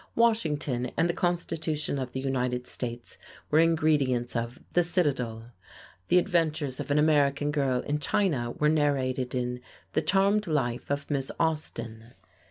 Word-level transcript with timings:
Washington 0.15 0.89
and 0.97 1.07
the 1.07 1.13
Constitution 1.13 1.99
of 1.99 2.11
the 2.11 2.19
United 2.19 2.65
States 2.65 3.19
were 3.51 3.59
ingredients 3.59 4.35
of 4.35 4.57
"The 4.73 4.81
Citadel." 4.81 5.51
The 6.07 6.17
adventures 6.17 6.79
of 6.79 6.89
an 6.89 6.97
American 6.97 7.51
girl 7.51 7.81
in 7.81 7.99
China 7.99 8.49
were 8.49 8.67
narrated 8.67 9.35
in 9.35 9.61
"The 9.93 10.01
Charmed 10.01 10.47
Life 10.47 10.89
of 10.89 11.11
Miss 11.11 11.29
Austen." 11.39 12.15